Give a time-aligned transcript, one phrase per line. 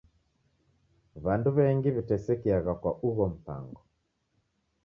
[1.23, 3.81] W'andu w'engi w'itesekiagha kwa ugho mpango.